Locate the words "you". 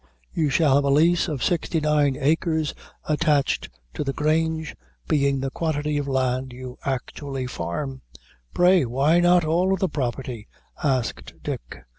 0.33-0.49, 6.53-6.79